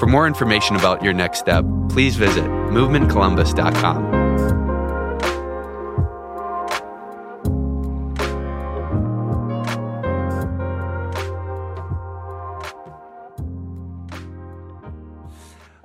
[0.00, 4.20] For more information about your next step, please visit movementcolumbus.com.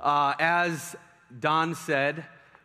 [0.00, 0.96] Uh, as
[1.38, 2.24] Don said,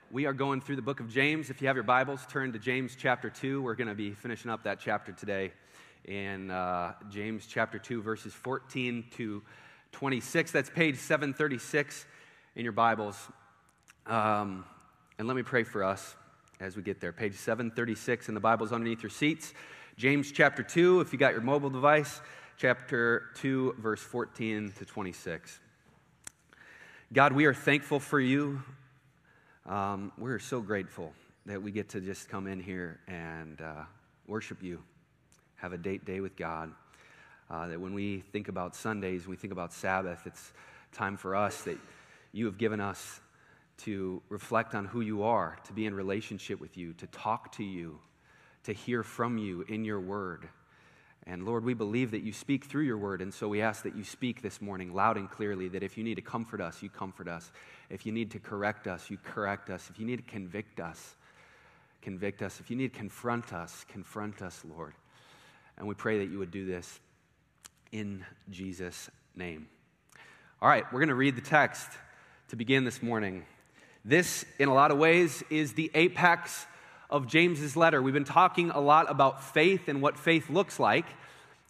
[0.09, 1.49] we are going through the book of James.
[1.49, 3.61] If you have your Bibles, turn to James chapter 2.
[3.61, 5.51] We're going to be finishing up that chapter today
[6.05, 9.43] in uh, James chapter 2, verses 14 to
[9.91, 10.51] 26.
[10.51, 12.05] That's page 736
[12.55, 13.17] in your Bibles.
[14.05, 14.65] Um,
[15.17, 16.15] and let me pray for us
[16.59, 17.11] as we get there.
[17.11, 19.53] Page 736 in the Bibles underneath your seats.
[19.97, 22.21] James chapter 2, if you got your mobile device,
[22.57, 25.59] chapter 2, verse 14 to 26.
[27.13, 28.61] God, we are thankful for you.
[29.65, 31.13] Um, we're so grateful
[31.45, 33.83] that we get to just come in here and uh,
[34.27, 34.81] worship you,
[35.55, 36.71] have a date day with God.
[37.51, 40.53] Uh, that when we think about Sundays, we think about Sabbath, it's
[40.93, 41.77] time for us that
[42.31, 43.19] you have given us
[43.79, 47.63] to reflect on who you are, to be in relationship with you, to talk to
[47.63, 47.99] you,
[48.63, 50.47] to hear from you in your word.
[51.27, 53.97] And Lord, we believe that you speak through your word, and so we ask that
[53.97, 56.89] you speak this morning loud and clearly that if you need to comfort us, you
[56.89, 57.51] comfort us.
[57.89, 59.89] If you need to correct us, you correct us.
[59.89, 61.15] If you need to convict us,
[62.01, 62.61] convict us.
[62.61, 64.93] If you need to confront us, confront us, Lord.
[65.77, 67.01] And we pray that you would do this
[67.91, 69.67] in Jesus' name.
[70.61, 71.89] All right, we're going to read the text
[72.49, 73.45] to begin this morning.
[74.05, 76.65] This, in a lot of ways, is the apex
[77.09, 78.01] of James's letter.
[78.01, 81.05] We've been talking a lot about faith and what faith looks like.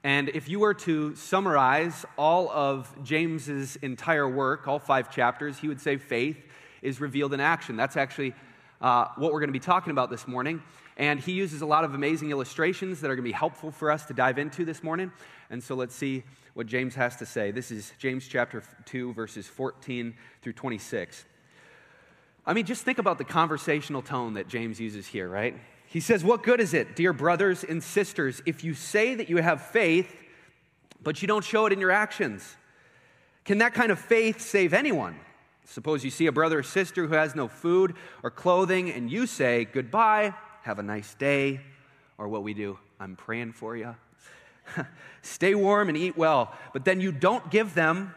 [0.03, 5.67] And if you were to summarize all of James's entire work, all five chapters, he
[5.67, 6.37] would say faith
[6.81, 7.75] is revealed in action.
[7.75, 8.33] That's actually
[8.79, 10.61] uh, what we're going to be talking about this morning.
[11.01, 13.89] And he uses a lot of amazing illustrations that are going to be helpful for
[13.89, 15.11] us to dive into this morning.
[15.49, 16.23] And so let's see
[16.53, 17.49] what James has to say.
[17.49, 20.13] This is James chapter 2, verses 14
[20.43, 21.25] through 26.
[22.45, 25.55] I mean, just think about the conversational tone that James uses here, right?
[25.87, 29.37] He says, What good is it, dear brothers and sisters, if you say that you
[29.37, 30.15] have faith,
[31.01, 32.55] but you don't show it in your actions?
[33.43, 35.15] Can that kind of faith save anyone?
[35.65, 39.25] Suppose you see a brother or sister who has no food or clothing, and you
[39.25, 41.61] say, Goodbye, have a nice day,
[42.17, 43.95] or what we do, I'm praying for you.
[45.21, 48.13] Stay warm and eat well, but then you don't give them,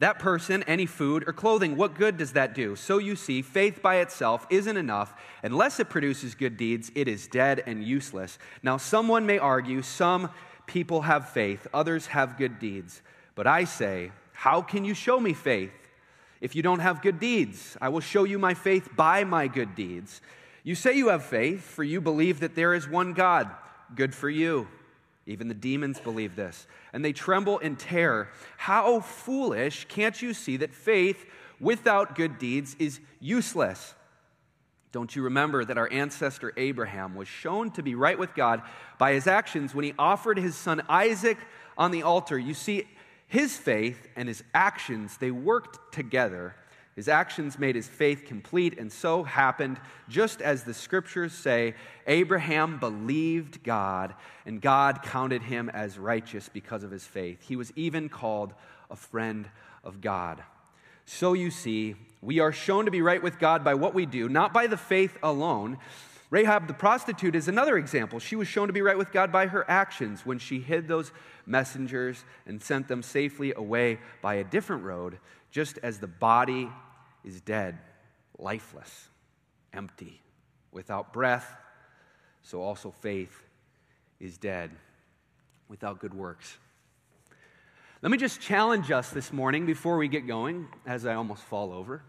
[0.00, 1.76] that person, any food or clothing.
[1.76, 2.76] What good does that do?
[2.76, 5.14] So you see, faith by itself isn't enough.
[5.42, 8.38] Unless it produces good deeds, it is dead and useless.
[8.62, 10.30] Now, someone may argue some
[10.66, 13.02] people have faith, others have good deeds.
[13.34, 15.72] But I say, how can you show me faith?
[16.40, 19.74] If you don't have good deeds, I will show you my faith by my good
[19.74, 20.20] deeds.
[20.64, 23.50] You say you have faith, for you believe that there is one God.
[23.94, 24.66] Good for you.
[25.26, 28.28] Even the demons believe this, and they tremble in terror.
[28.56, 31.24] How foolish can't you see that faith
[31.60, 33.94] without good deeds is useless?
[34.92, 38.62] Don't you remember that our ancestor Abraham was shown to be right with God
[38.98, 41.38] by his actions when he offered his son Isaac
[41.76, 42.38] on the altar?
[42.38, 42.86] You see,
[43.26, 46.54] his faith and his actions, they worked together.
[46.96, 51.74] His actions made his faith complete, and so happened just as the scriptures say
[52.06, 54.14] Abraham believed God,
[54.46, 57.42] and God counted him as righteous because of his faith.
[57.42, 58.54] He was even called
[58.90, 59.48] a friend
[59.82, 60.42] of God.
[61.04, 64.28] So you see, we are shown to be right with God by what we do,
[64.28, 65.78] not by the faith alone.
[66.30, 68.18] Rahab the prostitute is another example.
[68.18, 71.12] She was shown to be right with God by her actions when she hid those
[71.44, 75.18] messengers and sent them safely away by a different road,
[75.54, 76.68] just as the body
[77.24, 77.78] is dead,
[78.40, 79.08] lifeless,
[79.72, 80.20] empty,
[80.72, 81.46] without breath,
[82.42, 83.40] so also faith
[84.18, 84.72] is dead
[85.68, 86.56] without good works.
[88.02, 91.72] Let me just challenge us this morning before we get going, as I almost fall
[91.72, 92.02] over,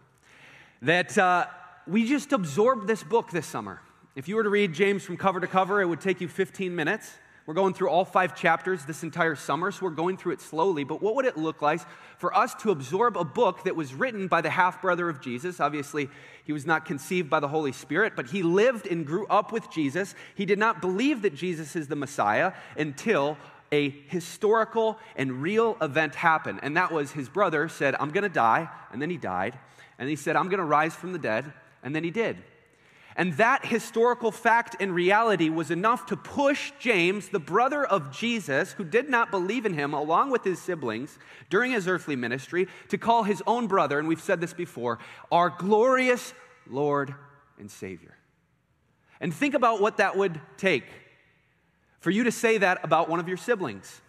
[0.82, 1.46] that uh,
[1.86, 3.80] we just absorb this book this summer.
[4.16, 6.74] If you were to read James from cover to cover, it would take you 15
[6.74, 7.12] minutes.
[7.46, 10.82] We're going through all five chapters this entire summer, so we're going through it slowly.
[10.82, 11.80] But what would it look like
[12.18, 15.60] for us to absorb a book that was written by the half brother of Jesus?
[15.60, 16.08] Obviously,
[16.44, 19.70] he was not conceived by the Holy Spirit, but he lived and grew up with
[19.70, 20.16] Jesus.
[20.34, 23.38] He did not believe that Jesus is the Messiah until
[23.70, 26.60] a historical and real event happened.
[26.64, 28.68] And that was his brother said, I'm going to die.
[28.92, 29.56] And then he died.
[30.00, 31.52] And he said, I'm going to rise from the dead.
[31.84, 32.38] And then he did.
[33.16, 38.72] And that historical fact and reality was enough to push James, the brother of Jesus,
[38.72, 41.18] who did not believe in him, along with his siblings
[41.48, 44.98] during his earthly ministry, to call his own brother, and we've said this before,
[45.32, 46.34] our glorious
[46.68, 47.14] Lord
[47.58, 48.14] and Savior.
[49.18, 50.84] And think about what that would take
[52.00, 54.02] for you to say that about one of your siblings.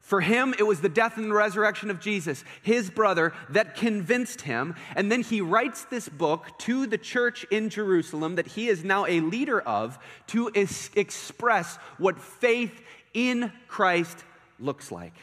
[0.00, 4.40] For him, it was the death and the resurrection of Jesus, his brother, that convinced
[4.40, 4.74] him.
[4.96, 9.06] And then he writes this book to the church in Jerusalem that he is now
[9.06, 9.98] a leader of
[10.28, 12.82] to es- express what faith
[13.14, 14.24] in Christ
[14.58, 15.14] looks like.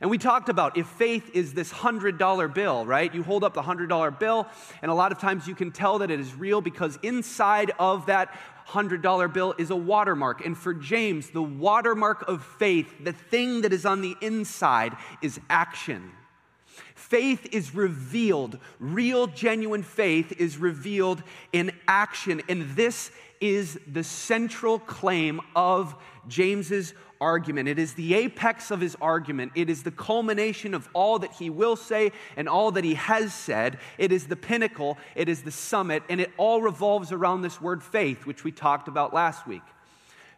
[0.00, 3.14] And we talked about if faith is this $100 bill, right?
[3.14, 4.46] You hold up the $100 bill,
[4.82, 8.06] and a lot of times you can tell that it is real because inside of
[8.06, 8.34] that
[8.68, 10.44] $100 bill is a watermark.
[10.44, 15.40] And for James, the watermark of faith, the thing that is on the inside, is
[15.48, 16.10] action.
[16.94, 21.22] Faith is revealed, real, genuine faith is revealed
[21.52, 22.42] in action.
[22.48, 25.94] And this is the central claim of
[26.26, 27.68] James's argument.
[27.68, 29.52] It is the apex of his argument.
[29.54, 33.32] It is the culmination of all that he will say and all that he has
[33.32, 33.78] said.
[33.98, 37.82] It is the pinnacle, it is the summit, and it all revolves around this word
[37.82, 39.62] faith, which we talked about last week.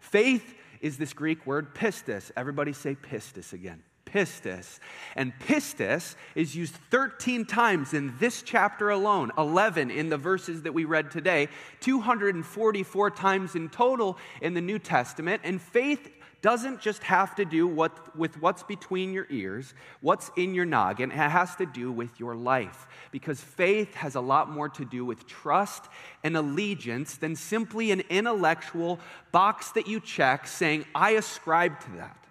[0.00, 2.30] Faith is this Greek word pistis.
[2.36, 3.82] Everybody say pistis again.
[4.12, 4.78] Pistis.
[5.16, 10.74] And pistis is used 13 times in this chapter alone, 11 in the verses that
[10.74, 11.48] we read today,
[11.80, 15.42] 244 times in total in the New Testament.
[15.44, 16.10] And faith
[16.40, 21.10] doesn't just have to do what, with what's between your ears, what's in your noggin.
[21.10, 22.86] It has to do with your life.
[23.10, 25.86] Because faith has a lot more to do with trust
[26.22, 29.00] and allegiance than simply an intellectual
[29.32, 32.27] box that you check saying, I ascribe to that.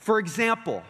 [0.00, 0.82] For example,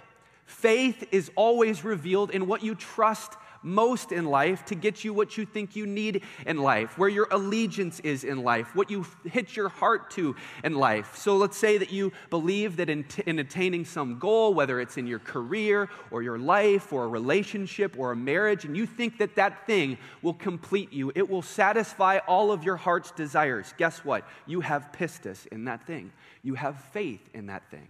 [0.46, 5.36] faith is always revealed in what you trust most in life to get you what
[5.36, 9.54] you think you need in life, where your allegiance is in life, what you hit
[9.56, 10.34] your heart to
[10.64, 11.16] in life.
[11.16, 14.96] So let's say that you believe that in, t- in attaining some goal, whether it's
[14.96, 19.18] in your career or your life or a relationship or a marriage, and you think
[19.18, 23.74] that that thing will complete you, it will satisfy all of your heart's desires.
[23.76, 24.26] Guess what?
[24.46, 27.88] You have pistis in that thing, you have faith in that thing.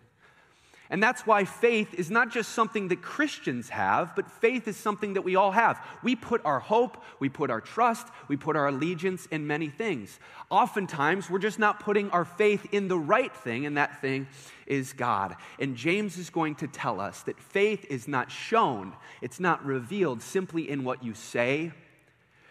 [0.91, 5.15] And that's why faith is not just something that Christians have, but faith is something
[5.15, 5.81] that we all have.
[6.03, 10.19] We put our hope, we put our trust, we put our allegiance in many things.
[10.51, 14.27] Oftentimes, we're just not putting our faith in the right thing, and that thing
[14.67, 15.37] is God.
[15.61, 18.93] And James is going to tell us that faith is not shown,
[19.23, 21.71] it's not revealed simply in what you say.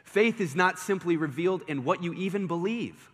[0.05, 3.11] Faith is not simply revealed in what you even believe.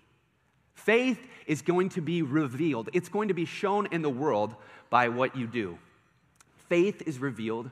[0.75, 4.55] Faith is going to be revealed, it's going to be shown in the world
[4.89, 5.77] by what you do.
[6.69, 7.69] Faith is revealed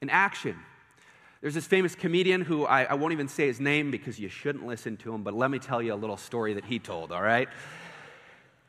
[0.00, 0.56] in action.
[1.40, 4.66] There's this famous comedian who I, I, won't even say his name because you shouldn't
[4.66, 7.22] listen to him, but let me tell you a little story that he told, all
[7.22, 7.48] right?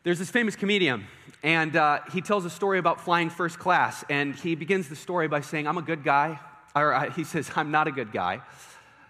[0.04, 1.06] There's this famous comedian,
[1.44, 5.28] and uh, he tells a story about flying first class, and he begins the story
[5.28, 6.40] by saying, I'm a good guy.
[6.76, 8.42] Or uh, he says, I'm not a good guy.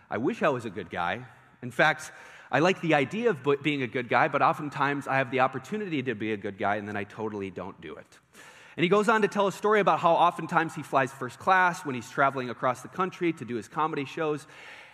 [0.09, 1.25] I wish I was a good guy.
[1.61, 2.11] In fact,
[2.51, 6.01] I like the idea of being a good guy, but oftentimes I have the opportunity
[6.03, 8.19] to be a good guy, and then I totally don't do it.
[8.77, 11.83] And he goes on to tell a story about how oftentimes he flies first class
[11.83, 14.45] when he's traveling across the country to do his comedy shows.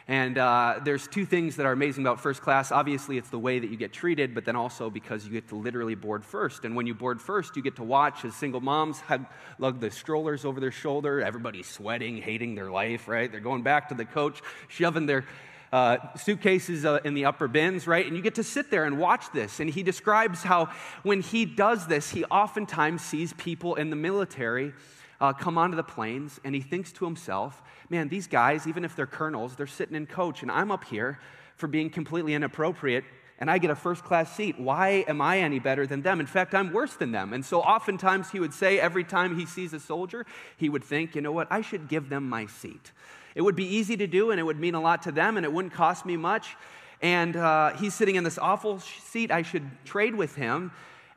[0.08, 2.72] And uh, there's two things that are amazing about first class.
[2.72, 5.56] Obviously, it's the way that you get treated, but then also because you get to
[5.56, 6.66] literally board first.
[6.66, 9.26] And when you board first, you get to watch as single moms have
[9.60, 11.22] lug the strollers over their shoulder.
[11.22, 13.32] Everybody's sweating, hating their life, right?
[13.32, 15.26] They're going back to the coach, shoving their
[15.74, 18.06] uh, suitcases uh, in the upper bins, right?
[18.06, 19.60] And you get to sit there and watch this.
[19.60, 20.70] And he describes how
[21.02, 24.72] when he does this, he oftentimes sees people in the military
[25.20, 28.96] uh, come onto the planes and he thinks to himself, man, these guys, even if
[28.96, 31.20] they're colonels, they're sitting in coach, and I'm up here
[31.56, 33.04] for being completely inappropriate
[33.40, 34.60] and I get a first class seat.
[34.60, 36.20] Why am I any better than them?
[36.20, 37.34] In fact, I'm worse than them.
[37.34, 40.26] And so oftentimes he would say, every time he sees a soldier,
[40.58, 42.92] he would think, you know what, I should give them my seat.
[43.36, 45.46] It would be easy to do, and it would mean a lot to them, and
[45.46, 46.56] it wouldn't cost me much.
[47.02, 49.32] And uh, he's sitting in this awful seat.
[49.32, 50.72] I should trade with him.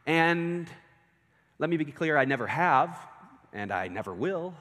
[0.06, 0.66] And
[1.58, 2.98] let me be clear I never have,
[3.52, 4.54] and I never will.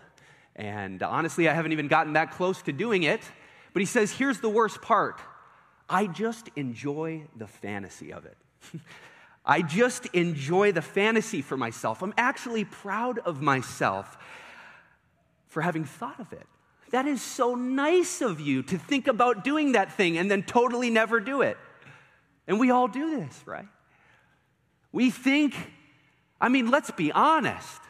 [0.55, 3.21] And honestly, I haven't even gotten that close to doing it.
[3.73, 5.19] But he says, here's the worst part
[5.89, 8.37] I just enjoy the fantasy of it.
[9.45, 12.01] I just enjoy the fantasy for myself.
[12.01, 14.17] I'm actually proud of myself
[15.47, 16.47] for having thought of it.
[16.91, 20.89] That is so nice of you to think about doing that thing and then totally
[20.89, 21.57] never do it.
[22.47, 23.67] And we all do this, right?
[24.91, 25.55] We think
[26.39, 27.81] I mean, let's be honest.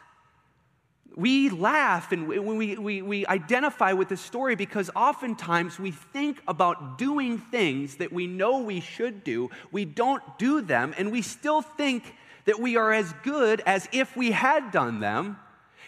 [1.16, 6.98] We laugh and we, we, we identify with the story because oftentimes we think about
[6.98, 9.48] doing things that we know we should do.
[9.72, 14.14] We don't do them, and we still think that we are as good as if
[14.14, 15.38] we had done them.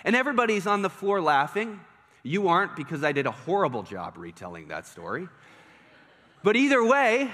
[0.03, 1.79] And everybody's on the floor laughing.
[2.23, 5.29] You aren't because I did a horrible job retelling that story.
[6.43, 7.31] But either way,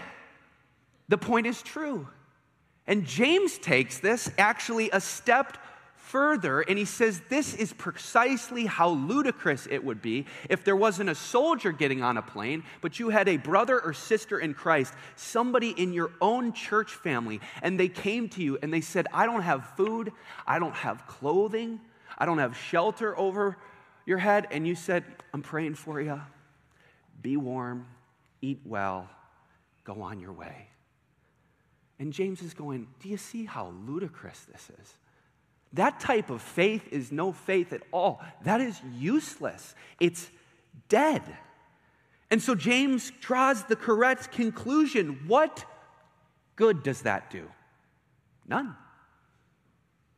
[1.09, 2.09] the point is true.
[2.87, 5.59] And James takes this actually a step
[6.07, 11.09] further and he says this is precisely how ludicrous it would be if there wasn't
[11.09, 14.95] a soldier getting on a plane, but you had a brother or sister in Christ,
[15.17, 19.27] somebody in your own church family, and they came to you and they said, I
[19.27, 20.13] don't have food,
[20.47, 21.81] I don't have clothing,
[22.19, 23.57] I don't have shelter over
[24.07, 24.47] your head.
[24.51, 26.21] And you said, I'm praying for you.
[27.23, 27.87] Be warm,
[28.43, 29.09] eat well,
[29.85, 30.69] go on your way.
[31.99, 34.95] And James is going, Do you see how ludicrous this is?
[35.75, 38.23] That type of faith is no faith at all.
[38.45, 39.75] That is useless.
[40.01, 40.31] It's
[40.89, 41.23] dead.
[42.31, 45.21] And so James draws the correct conclusion.
[45.27, 45.65] What
[46.57, 47.51] good does that do?
[48.47, 48.77] None.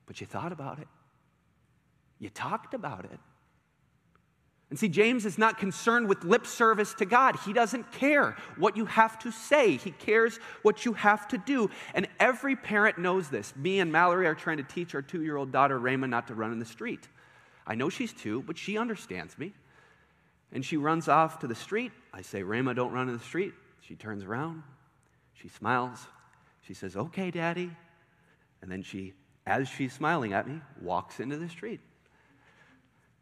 [0.06, 0.88] But you thought about it,
[2.18, 3.18] you talked about it.
[4.68, 7.36] And see, James is not concerned with lip service to God.
[7.44, 11.70] He doesn't care what you have to say, he cares what you have to do.
[11.94, 13.54] And every parent knows this.
[13.54, 16.34] Me and Mallory are trying to teach our two year old daughter, Rayma, not to
[16.34, 17.08] run in the street.
[17.66, 19.52] I know she's two, but she understands me.
[20.52, 21.92] And she runs off to the street.
[22.12, 23.52] I say, Rayma, don't run in the street.
[23.80, 24.62] She turns around.
[25.34, 26.06] She smiles.
[26.62, 27.70] She says, Okay, Daddy.
[28.62, 29.12] And then she,
[29.46, 31.80] as she's smiling at me, walks into the street.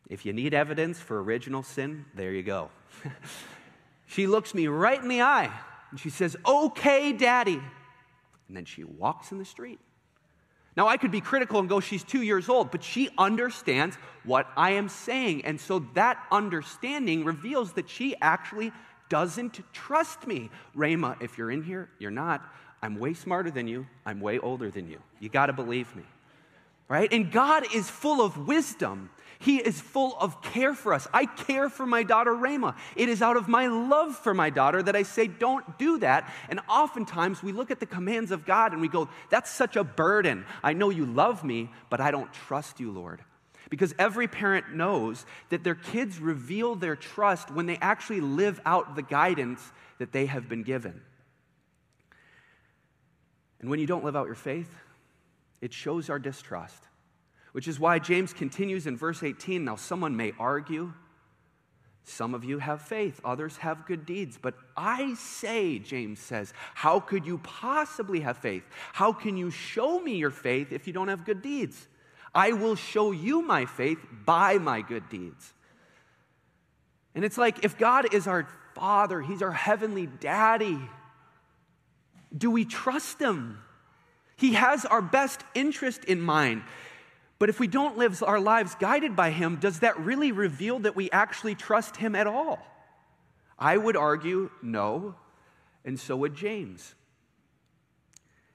[0.09, 2.71] If you need evidence for original sin, there you go.
[4.07, 5.51] she looks me right in the eye
[5.91, 7.61] and she says, Okay, daddy.
[8.49, 9.81] And then she walks in the street.
[10.77, 14.47] Now, I could be critical and go, She's two years old, but she understands what
[14.57, 15.45] I am saying.
[15.45, 18.73] And so that understanding reveals that she actually
[19.09, 20.51] doesn't trust me.
[20.77, 22.43] Rayma, if you're in here, you're not.
[22.83, 23.87] I'm way smarter than you.
[24.05, 24.99] I'm way older than you.
[25.21, 26.03] You got to believe me.
[26.89, 27.11] Right?
[27.13, 29.11] And God is full of wisdom.
[29.39, 31.07] He is full of care for us.
[31.13, 32.77] I care for my daughter Rayma.
[32.97, 36.33] It is out of my love for my daughter that I say, don't do that.
[36.49, 39.85] And oftentimes we look at the commands of God and we go, that's such a
[39.85, 40.45] burden.
[40.63, 43.23] I know you love me, but I don't trust you, Lord.
[43.71, 48.95] Because every parent knows that their kids reveal their trust when they actually live out
[48.95, 49.61] the guidance
[49.99, 51.01] that they have been given.
[53.61, 54.73] And when you don't live out your faith,
[55.61, 56.85] it shows our distrust
[57.55, 59.65] which is why James continues in verse 18.
[59.65, 60.93] Now, someone may argue,
[62.03, 64.37] some of you have faith, others have good deeds.
[64.43, 68.65] But I say, James says, how could you possibly have faith?
[68.93, 71.87] How can you show me your faith if you don't have good deeds?
[72.35, 75.53] I will show you my faith by my good deeds.
[77.15, 80.81] And it's like if God is our Father, He's our heavenly daddy,
[82.37, 83.61] do we trust Him?
[84.35, 86.65] He has our best interest in mind.
[87.45, 90.97] But if we don't live our lives guided by Him, does that really reveal that
[90.97, 92.59] we actually trust Him at all?
[93.59, 95.15] I would argue no,
[95.85, 96.95] and so would James.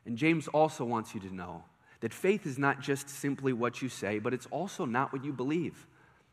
[0.08, 1.66] And James also wants you to know
[2.00, 5.34] that faith is not just simply what you say, but it's also not what you
[5.34, 5.86] believe.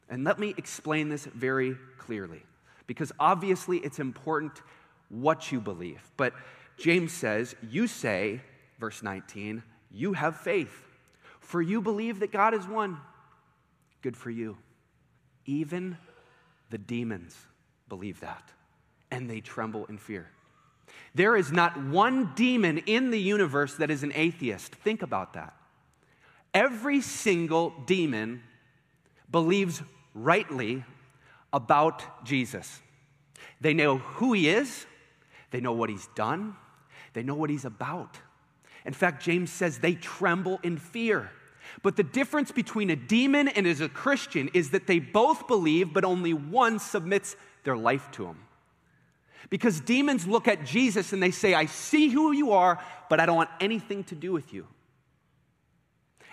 [0.08, 2.42] And let me explain this very clearly,
[2.86, 4.62] because obviously it's important
[5.10, 6.00] what you believe.
[6.16, 6.32] But
[6.78, 8.40] James says, You say,
[8.80, 10.85] verse 19, you have faith.
[11.46, 12.98] For you believe that God is one.
[14.02, 14.58] Good for you.
[15.44, 15.96] Even
[16.70, 17.36] the demons
[17.88, 18.50] believe that,
[19.12, 20.28] and they tremble in fear.
[21.14, 24.74] There is not one demon in the universe that is an atheist.
[24.74, 25.54] Think about that.
[26.52, 28.42] Every single demon
[29.30, 29.82] believes
[30.14, 30.84] rightly
[31.52, 32.82] about Jesus.
[33.60, 34.84] They know who he is,
[35.52, 36.56] they know what he's done,
[37.12, 38.18] they know what he's about.
[38.84, 41.30] In fact, James says they tremble in fear.
[41.82, 45.92] But the difference between a demon and as a Christian is that they both believe,
[45.92, 48.38] but only one submits their life to him.
[49.50, 53.26] Because demons look at Jesus and they say, I see who you are, but I
[53.26, 54.66] don't want anything to do with you.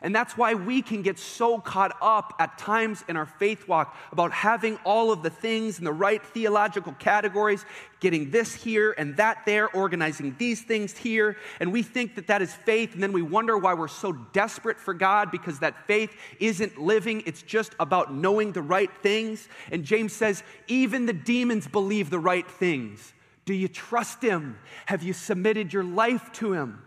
[0.03, 3.95] And that's why we can get so caught up at times in our faith walk
[4.11, 7.65] about having all of the things in the right theological categories,
[8.01, 11.37] getting this here and that there, organizing these things here.
[11.61, 12.93] And we think that that is faith.
[12.93, 17.23] And then we wonder why we're so desperate for God because that faith isn't living.
[17.25, 19.47] It's just about knowing the right things.
[19.71, 23.13] And James says, even the demons believe the right things.
[23.45, 24.57] Do you trust Him?
[24.85, 26.81] Have you submitted your life to Him?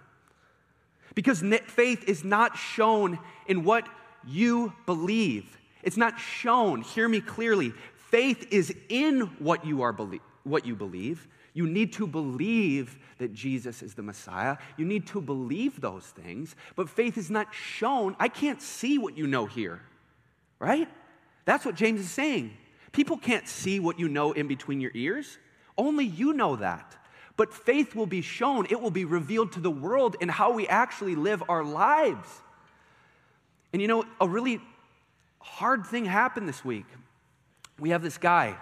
[1.17, 3.19] Because faith is not shown
[3.49, 3.89] in what
[4.25, 5.59] you believe.
[5.83, 7.73] It's not shown, hear me clearly.
[8.11, 11.27] Faith is in what you are belie- what you believe.
[11.55, 14.59] You need to believe that Jesus is the Messiah.
[14.77, 18.15] You need to believe those things, but faith is not shown.
[18.21, 19.81] I can't see what you know here.
[20.59, 20.89] Right?
[21.47, 22.55] That's what James is saying.
[22.93, 25.39] People can't see what you know in between your ears.
[25.79, 26.95] Only you know that.
[27.37, 30.67] But faith will be shown, it will be revealed to the world in how we
[30.67, 32.29] actually live our lives.
[33.73, 34.61] And you know, a really
[35.39, 36.87] hard thing happened this week.
[37.79, 38.57] We have this guy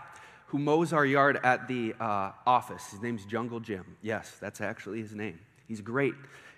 [0.46, 2.90] who mows our yard at the uh, office.
[2.90, 3.96] His name's Jungle Jim.
[4.02, 5.38] Yes, that's actually his name.
[5.68, 6.14] He's great.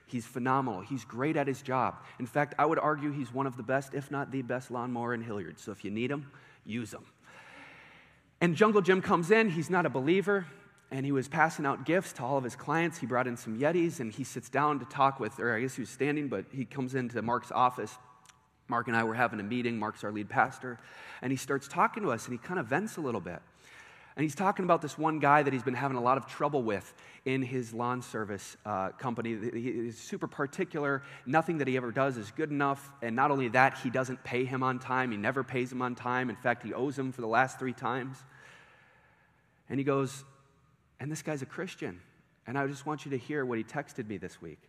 [0.06, 0.80] He's phenomenal.
[0.80, 1.96] He's great at his job.
[2.18, 5.12] In fact, I would argue he's one of the best, if not the best, lawnmower
[5.12, 5.58] in Hilliard.
[5.58, 6.30] So if you need him,
[6.64, 7.04] use him.
[8.40, 9.50] And Jungle Jim comes in.
[9.50, 10.46] He's not a believer
[10.90, 12.98] and he was passing out gifts to all of his clients.
[12.98, 15.74] He brought in some Yetis and he sits down to talk with, or I guess
[15.74, 17.96] he was standing, but he comes into Mark's office.
[18.68, 19.78] Mark and I were having a meeting.
[19.78, 20.78] Mark's our lead pastor.
[21.22, 23.40] And he starts talking to us and he kind of vents a little bit.
[24.16, 26.62] And he's talking about this one guy that he's been having a lot of trouble
[26.62, 26.94] with
[27.26, 29.36] in his lawn service uh, company.
[29.52, 31.02] He's super particular.
[31.26, 32.90] Nothing that he ever does is good enough.
[33.02, 35.10] And not only that, he doesn't pay him on time.
[35.10, 36.30] He never pays him on time.
[36.30, 38.16] In fact, he owes him for the last three times.
[39.68, 40.24] And he goes,
[41.00, 42.00] and this guy's a Christian.
[42.46, 44.60] And I just want you to hear what he texted me this week.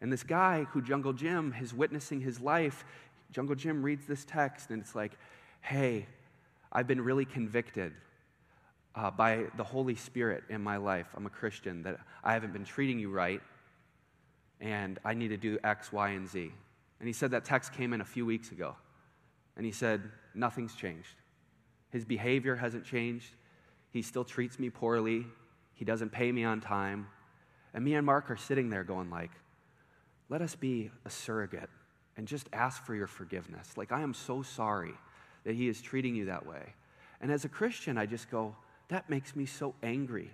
[0.00, 2.84] And this guy who Jungle Jim is witnessing his life,
[3.32, 5.12] Jungle Jim reads this text and it's like,
[5.60, 6.06] hey,
[6.72, 7.92] I've been really convicted
[8.94, 11.06] uh, by the Holy Spirit in my life.
[11.14, 13.42] I'm a Christian, that I haven't been treating you right,
[14.60, 16.50] and I need to do X, Y, and Z.
[16.98, 18.74] And he said that text came in a few weeks ago.
[19.56, 20.02] And he said,
[20.34, 21.14] nothing's changed.
[21.90, 23.34] His behavior hasn't changed.
[23.96, 25.24] He still treats me poorly.
[25.72, 27.06] He doesn't pay me on time.
[27.72, 29.30] And me and Mark are sitting there going like,
[30.28, 31.70] let us be a surrogate
[32.18, 33.74] and just ask for your forgiveness.
[33.74, 34.92] Like, I am so sorry
[35.44, 36.74] that he is treating you that way.
[37.22, 38.54] And as a Christian, I just go,
[38.88, 40.30] that makes me so angry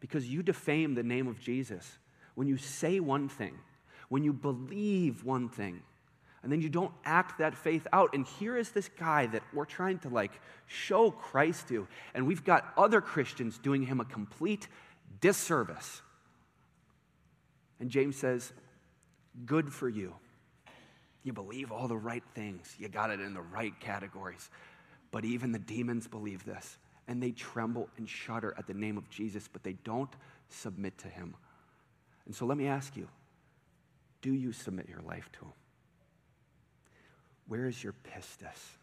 [0.00, 1.98] because you defame the name of Jesus
[2.34, 3.54] when you say one thing,
[4.08, 5.80] when you believe one thing,
[6.42, 8.14] and then you don't act that faith out.
[8.14, 10.32] And here is this guy that we're trying to like
[10.66, 14.68] show Christ to, and we've got other Christians doing him a complete
[15.20, 16.02] disservice.
[17.80, 18.52] And James says,
[19.44, 20.14] Good for you.
[21.22, 24.48] You believe all the right things, you got it in the right categories.
[25.10, 29.10] But even the demons believe this, and they tremble and shudder at the name of
[29.10, 30.12] Jesus, but they don't
[30.48, 31.34] submit to him.
[32.26, 33.08] And so let me ask you
[34.22, 35.52] do you submit your life to him?
[37.48, 38.76] Where is your pistis?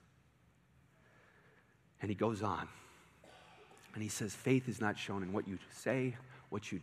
[2.01, 2.67] And he goes on.
[3.93, 6.15] And he says, Faith is not shown in what you say,
[6.49, 6.81] what you,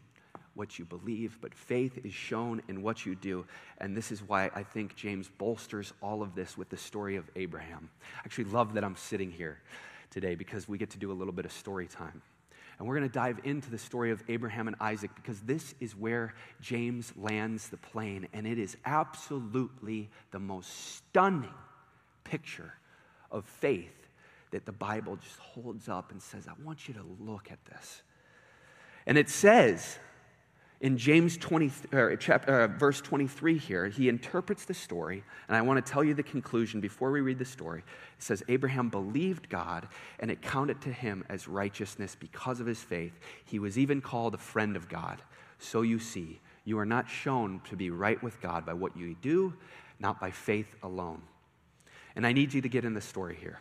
[0.55, 3.45] what you believe, but faith is shown in what you do.
[3.79, 7.29] And this is why I think James bolsters all of this with the story of
[7.37, 7.91] Abraham.
[8.17, 9.59] I actually love that I'm sitting here
[10.11, 12.23] today because we get to do a little bit of story time.
[12.79, 15.95] And we're going to dive into the story of Abraham and Isaac because this is
[15.95, 18.27] where James lands the plane.
[18.33, 21.53] And it is absolutely the most stunning
[22.31, 22.75] picture
[23.31, 24.09] of faith
[24.51, 28.03] that the Bible just holds up and says, I want you to look at this.
[29.07, 29.99] And it says
[30.81, 35.61] in James 20, or chapter, uh, verse 23 here, he interprets the story, and I
[35.61, 37.81] want to tell you the conclusion before we read the story.
[38.17, 39.89] It says, Abraham believed God,
[40.21, 43.13] and it counted to him as righteousness because of his faith.
[43.45, 45.21] He was even called a friend of God.
[45.59, 49.17] So you see, you are not shown to be right with God by what you
[49.21, 49.53] do,
[49.99, 51.21] not by faith alone.
[52.17, 53.61] And I need you to get in the story here.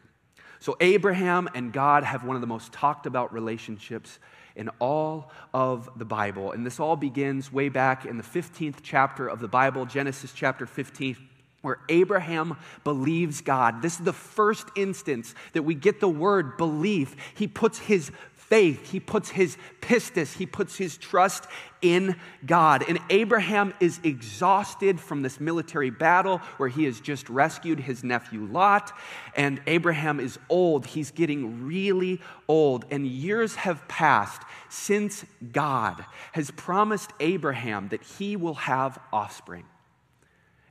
[0.59, 4.19] So, Abraham and God have one of the most talked about relationships
[4.55, 6.51] in all of the Bible.
[6.51, 10.65] And this all begins way back in the 15th chapter of the Bible, Genesis chapter
[10.65, 11.15] 15
[11.61, 13.81] where Abraham believes God.
[13.81, 17.15] This is the first instance that we get the word belief.
[17.35, 18.11] He puts his
[18.49, 21.45] faith, he puts his pistis, he puts his trust
[21.81, 22.83] in God.
[22.87, 28.45] And Abraham is exhausted from this military battle where he has just rescued his nephew
[28.45, 28.91] Lot.
[29.35, 30.85] And Abraham is old.
[30.85, 32.85] He's getting really old.
[32.91, 39.65] And years have passed since God has promised Abraham that he will have offspring.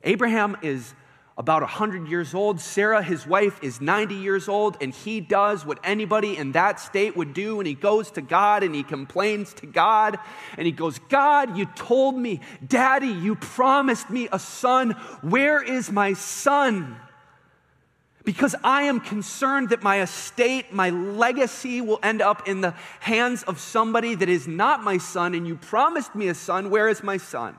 [0.03, 0.93] Abraham is
[1.39, 2.59] about 100 years old.
[2.59, 7.15] Sarah, his wife, is 90 years old, and he does what anybody in that state
[7.15, 7.61] would do.
[7.61, 10.19] And he goes to God and he complains to God.
[10.57, 14.91] And he goes, God, you told me, Daddy, you promised me a son.
[15.21, 16.97] Where is my son?
[18.25, 23.43] Because I am concerned that my estate, my legacy will end up in the hands
[23.43, 26.69] of somebody that is not my son, and you promised me a son.
[26.69, 27.57] Where is my son?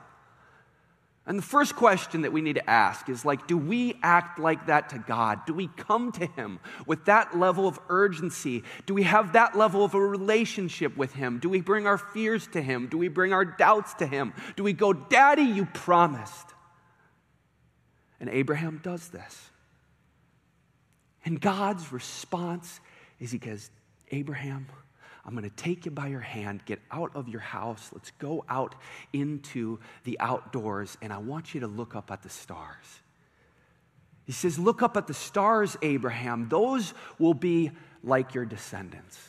[1.30, 4.66] And the first question that we need to ask is like, do we act like
[4.66, 5.46] that to God?
[5.46, 8.64] Do we come to Him with that level of urgency?
[8.84, 11.38] Do we have that level of a relationship with Him?
[11.38, 12.88] Do we bring our fears to Him?
[12.88, 14.34] Do we bring our doubts to Him?
[14.56, 16.48] Do we go, Daddy, you promised?
[18.18, 19.50] And Abraham does this.
[21.24, 22.80] And God's response
[23.20, 23.70] is He goes,
[24.10, 24.66] Abraham,
[25.30, 27.90] I'm going to take you by your hand, get out of your house.
[27.92, 28.74] Let's go out
[29.12, 32.84] into the outdoors, and I want you to look up at the stars.
[34.24, 36.48] He says, Look up at the stars, Abraham.
[36.48, 37.70] Those will be
[38.02, 39.20] like your descendants.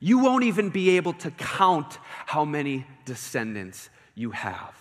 [0.00, 4.79] You won't even be able to count how many descendants you have.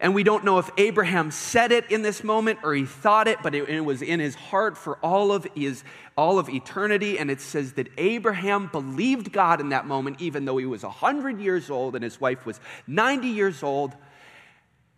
[0.00, 3.38] And we don't know if Abraham said it in this moment or he thought it,
[3.42, 5.84] but it, it, was in his heart for all of his
[6.16, 7.18] all of eternity.
[7.18, 11.38] And it says that Abraham believed God in that moment, even though he was 100
[11.38, 13.94] years old and his wife was 90 years old,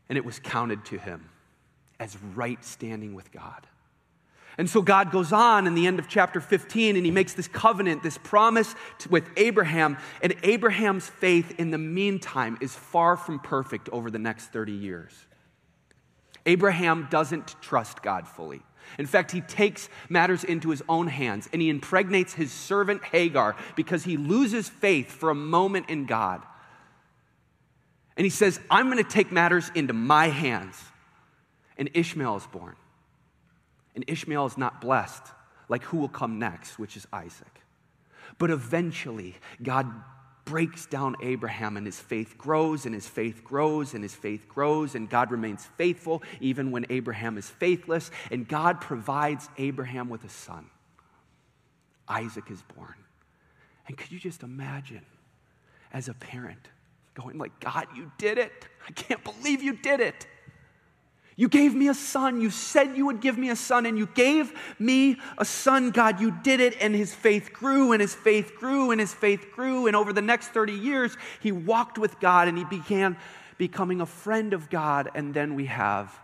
[0.09, 1.29] and it was counted to him
[1.99, 3.67] as right standing with God.
[4.59, 7.49] And so God goes on in the end of chapter 15 and he makes this
[7.49, 8.75] covenant, this promise
[9.09, 9.97] with Abraham.
[10.23, 15.13] And Abraham's faith in the meantime is far from perfect over the next 30 years.
[16.45, 18.63] Abraham doesn't trust God fully.
[18.99, 23.57] In fact, he takes matters into his own hands and he impregnates his servant Hagar
[23.75, 26.43] because he loses faith for a moment in God.
[28.17, 30.79] And he says, I'm going to take matters into my hands.
[31.79, 32.77] And Ishmael is born.
[33.95, 35.23] And Ishmael is not blessed
[35.69, 37.61] like who will come next, which is Isaac.
[38.39, 39.87] But eventually, God
[40.45, 44.95] breaks down Abraham and his faith grows and his faith grows and his faith grows
[44.95, 50.29] and God remains faithful even when Abraham is faithless and God provides Abraham with a
[50.29, 50.67] son.
[52.09, 52.95] Isaac is born.
[53.87, 55.07] And could you just imagine
[55.93, 56.69] as a parent
[57.15, 58.53] going like God you did it.
[58.89, 60.27] I can't believe you did it.
[61.37, 62.41] You gave me a son.
[62.41, 66.21] You said you would give me a son, and you gave me a son, God.
[66.21, 69.87] You did it, and his faith grew, and his faith grew, and his faith grew.
[69.87, 73.17] And over the next 30 years, he walked with God and he began
[73.59, 75.11] becoming a friend of God.
[75.15, 76.19] And then we have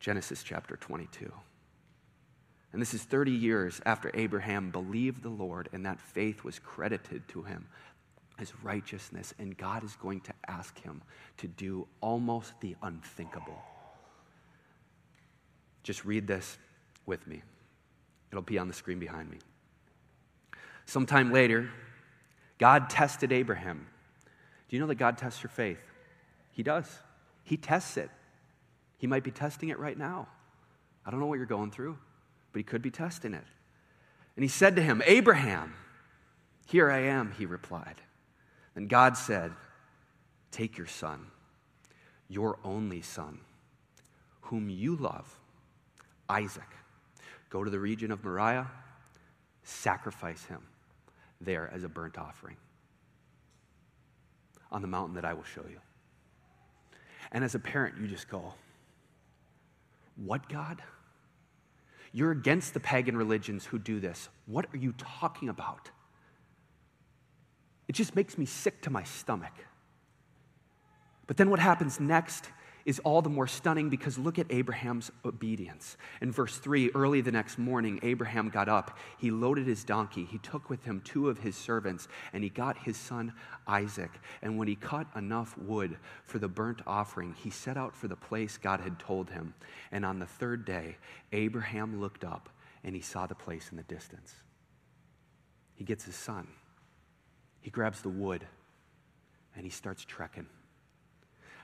[0.00, 1.32] Genesis chapter 22.
[2.72, 7.26] And this is 30 years after Abraham believed the Lord, and that faith was credited
[7.28, 7.68] to him
[8.38, 11.02] as righteousness, and God is going to ask him
[11.38, 13.58] to do almost the unthinkable.
[15.82, 16.58] Just read this
[17.06, 17.42] with me.
[18.30, 19.38] It'll be on the screen behind me.
[20.86, 21.70] Sometime later,
[22.58, 23.86] God tested Abraham.
[24.68, 25.78] Do you know that God tests your faith?
[26.50, 26.86] He does.
[27.44, 28.10] He tests it.
[28.98, 30.28] He might be testing it right now.
[31.04, 31.98] I don't know what you're going through,
[32.52, 33.44] but he could be testing it.
[34.36, 35.74] And he said to him, Abraham,
[36.66, 38.00] here I am, he replied.
[38.74, 39.52] Then God said,
[40.50, 41.26] Take your son,
[42.28, 43.40] your only son,
[44.42, 45.38] whom you love,
[46.28, 46.68] Isaac.
[47.50, 48.70] Go to the region of Moriah,
[49.62, 50.60] sacrifice him
[51.40, 52.56] there as a burnt offering
[54.72, 55.78] on the mountain that I will show you.
[57.32, 58.54] And as a parent, you just go,
[60.16, 60.82] What, God?
[62.12, 64.28] You're against the pagan religions who do this.
[64.46, 65.90] What are you talking about?
[67.88, 69.52] It just makes me sick to my stomach.
[71.26, 72.50] But then what happens next
[72.84, 75.96] is all the more stunning because look at Abraham's obedience.
[76.20, 78.98] In verse 3, early the next morning, Abraham got up.
[79.18, 80.24] He loaded his donkey.
[80.24, 83.32] He took with him two of his servants, and he got his son
[83.66, 84.10] Isaac.
[84.42, 88.16] And when he cut enough wood for the burnt offering, he set out for the
[88.16, 89.54] place God had told him.
[89.90, 90.98] And on the third day,
[91.32, 92.50] Abraham looked up
[92.82, 94.34] and he saw the place in the distance.
[95.74, 96.48] He gets his son.
[97.64, 98.46] He grabs the wood
[99.56, 100.46] and he starts trekking.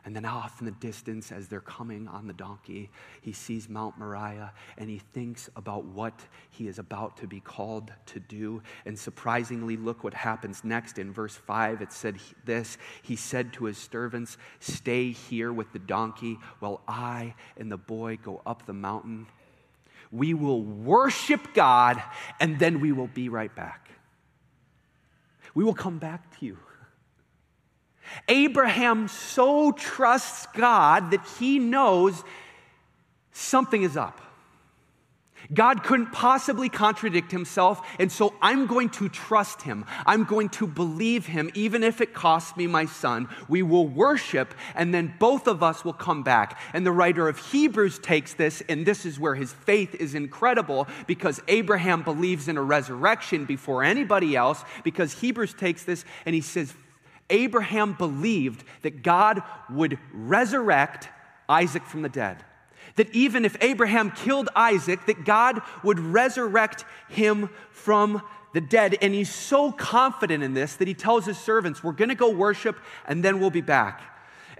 [0.06, 2.88] And then off in the distance, as they're coming on the donkey,
[3.20, 7.92] he sees Mount Moriah and he thinks about what he is about to be called
[8.06, 8.62] to do.
[8.86, 10.98] And surprisingly, look what happens next.
[10.98, 15.78] In verse 5, it said this He said to his servants, Stay here with the
[15.78, 19.26] donkey while I and the boy go up the mountain.
[20.10, 22.02] We will worship God
[22.40, 23.90] and then we will be right back.
[25.54, 26.58] We will come back to you.
[28.28, 32.22] Abraham so trusts God that he knows
[33.32, 34.20] something is up.
[35.52, 39.84] God couldn't possibly contradict himself, and so I'm going to trust him.
[40.06, 43.28] I'm going to believe him, even if it costs me my son.
[43.48, 46.58] We will worship, and then both of us will come back.
[46.72, 50.86] And the writer of Hebrews takes this, and this is where his faith is incredible
[51.06, 56.40] because Abraham believes in a resurrection before anybody else, because Hebrews takes this and he
[56.40, 56.72] says,
[57.28, 61.08] Abraham believed that God would resurrect
[61.48, 62.44] Isaac from the dead.
[63.00, 68.20] That even if Abraham killed Isaac, that God would resurrect him from
[68.52, 68.98] the dead.
[69.00, 72.28] And he's so confident in this that he tells his servants, We're going to go
[72.28, 72.76] worship
[73.08, 74.02] and then we'll be back.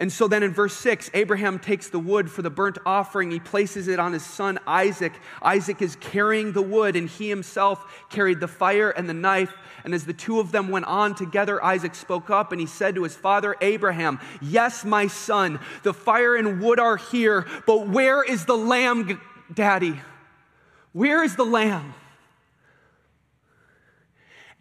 [0.00, 3.30] And so then in verse 6, Abraham takes the wood for the burnt offering.
[3.30, 5.12] He places it on his son Isaac.
[5.42, 9.52] Isaac is carrying the wood, and he himself carried the fire and the knife.
[9.84, 12.94] And as the two of them went on together, Isaac spoke up and he said
[12.94, 18.22] to his father Abraham, Yes, my son, the fire and wood are here, but where
[18.22, 19.20] is the lamb,
[19.52, 20.00] daddy?
[20.92, 21.92] Where is the lamb?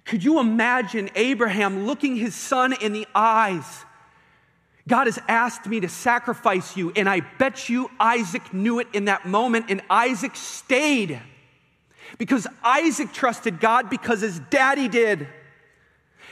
[0.03, 3.85] Could you imagine Abraham looking his son in the eyes?
[4.89, 9.05] God has asked me to sacrifice you, and I bet you Isaac knew it in
[9.05, 11.21] that moment, and Isaac stayed
[12.17, 15.27] because Isaac trusted God because his daddy did.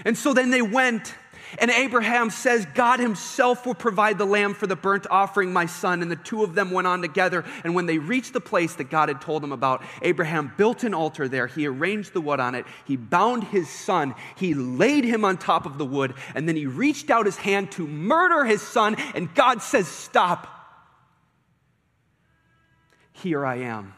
[0.04, 1.14] And so then they went
[1.60, 6.02] and Abraham says, God himself will provide the lamb for the burnt offering, my son.
[6.02, 7.46] And the two of them went on together.
[7.64, 10.94] And when they reached the place that God had told them about, Abraham built an
[10.94, 11.48] altar there.
[11.48, 12.66] He arranged the wood on it.
[12.86, 14.14] He bound his son.
[14.36, 16.14] He laid him on top of the wood.
[16.36, 18.96] And then he reached out his hand to murder his son.
[19.16, 20.54] And God says, Stop.
[23.14, 23.94] Here I am,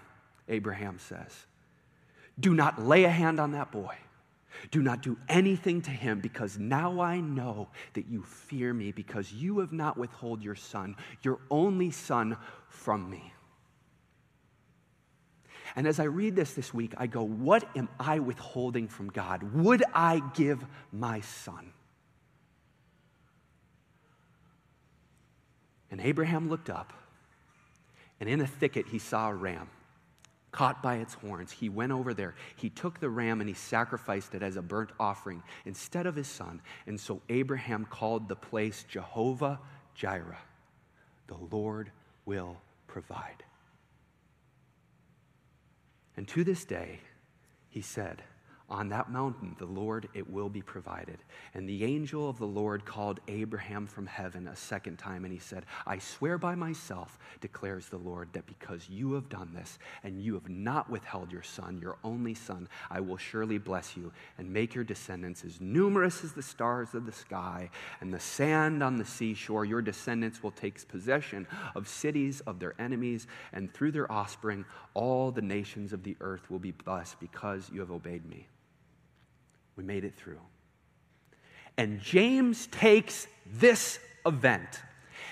[0.48, 1.46] Abraham says.
[2.40, 3.96] Do not lay a hand on that boy.
[4.72, 9.32] Do not do anything to him, because now I know that you fear me, because
[9.32, 13.34] you have not withheld your son, your only son, from me.
[15.76, 19.44] And as I read this this week, I go, What am I withholding from God?
[19.54, 21.74] Would I give my son?
[25.92, 26.94] And Abraham looked up,
[28.20, 29.70] and in a thicket he saw a ram
[30.52, 31.52] caught by its horns.
[31.52, 32.36] He went over there.
[32.56, 36.28] He took the ram and he sacrificed it as a burnt offering instead of his
[36.28, 36.62] son.
[36.88, 39.60] And so Abraham called the place Jehovah
[39.96, 40.40] Jireh.
[41.28, 41.92] The Lord
[42.26, 42.58] will
[42.88, 43.44] provide.
[46.18, 47.00] And to this day,
[47.70, 48.24] he said,
[48.70, 51.18] on that mountain, the Lord, it will be provided.
[51.54, 55.40] And the angel of the Lord called Abraham from heaven a second time, and he
[55.40, 60.22] said, I swear by myself, declares the Lord, that because you have done this, and
[60.22, 64.52] you have not withheld your son, your only son, I will surely bless you and
[64.52, 67.70] make your descendants as numerous as the stars of the sky
[68.02, 69.66] and the sand on the seashore.
[69.66, 75.32] Your descendants will take possession of cities of their enemies, and through their offspring, all
[75.32, 78.48] the nations of the earth will be blessed because you have obeyed me.
[79.80, 80.42] We made it through.
[81.78, 84.82] And James takes this event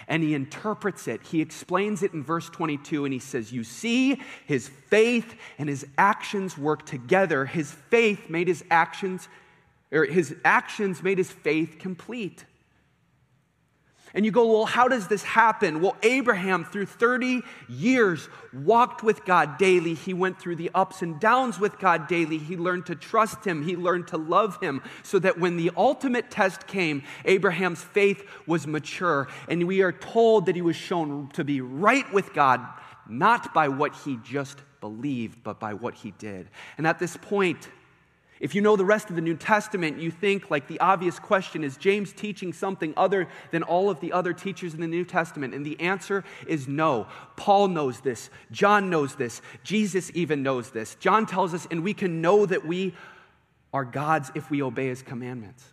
[0.07, 1.21] and he interprets it.
[1.21, 5.85] He explains it in verse 22 and he says, You see, his faith and his
[5.97, 7.43] actions work together.
[7.43, 9.27] His faith made his actions,
[9.91, 12.45] or his actions made his faith complete.
[14.17, 15.79] And you go, well, how does this happen?
[15.79, 19.93] Well, Abraham, through 30 years, walked with God daily.
[19.93, 22.39] He went through the ups and downs with God daily.
[22.39, 26.31] He learned to trust Him, he learned to love Him, so that when the ultimate
[26.31, 29.27] test came, Abraham's faith was mature.
[29.47, 32.65] And we are told that he was shown to be right with God,
[33.07, 36.49] not by what he just believed, but by what he did.
[36.79, 37.69] And at this point,
[38.39, 41.63] if you know the rest of the New Testament, you think like the obvious question
[41.63, 45.53] is James teaching something other than all of the other teachers in the New Testament?
[45.53, 47.07] And the answer is no.
[47.35, 48.29] Paul knows this.
[48.51, 49.41] John knows this.
[49.63, 50.95] Jesus even knows this.
[50.95, 52.93] John tells us, and we can know that we
[53.73, 55.63] are God's if we obey his commandments.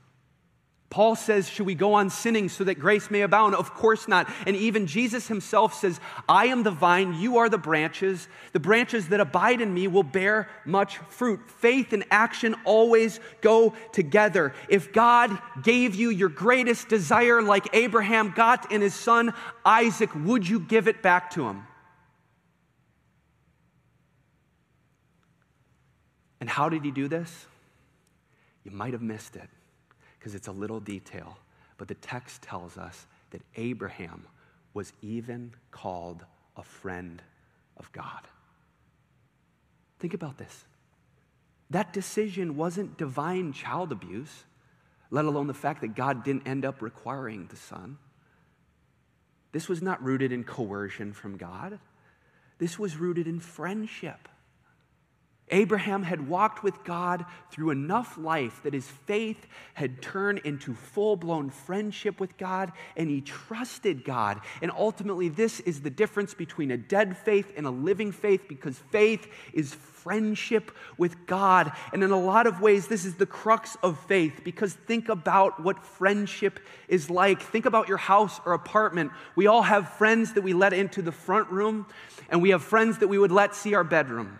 [0.94, 3.56] Paul says, Should we go on sinning so that grace may abound?
[3.56, 4.30] Of course not.
[4.46, 8.28] And even Jesus himself says, I am the vine, you are the branches.
[8.52, 11.50] The branches that abide in me will bear much fruit.
[11.50, 14.54] Faith and action always go together.
[14.68, 20.48] If God gave you your greatest desire, like Abraham got in his son Isaac, would
[20.48, 21.66] you give it back to him?
[26.38, 27.46] And how did he do this?
[28.62, 29.48] You might have missed it
[30.24, 31.36] because it's a little detail.
[31.76, 34.26] But the text tells us that Abraham
[34.72, 36.24] was even called
[36.56, 37.20] a friend
[37.76, 38.26] of God.
[39.98, 40.64] Think about this.
[41.68, 44.44] That decision wasn't divine child abuse,
[45.10, 47.98] let alone the fact that God didn't end up requiring the son.
[49.52, 51.78] This was not rooted in coercion from God,
[52.56, 54.26] this was rooted in friendship.
[55.50, 61.16] Abraham had walked with God through enough life that his faith had turned into full
[61.16, 64.40] blown friendship with God and he trusted God.
[64.62, 68.78] And ultimately, this is the difference between a dead faith and a living faith because
[68.90, 71.72] faith is friendship with God.
[71.92, 75.62] And in a lot of ways, this is the crux of faith because think about
[75.62, 77.42] what friendship is like.
[77.42, 79.12] Think about your house or apartment.
[79.36, 81.86] We all have friends that we let into the front room,
[82.28, 84.38] and we have friends that we would let see our bedroom.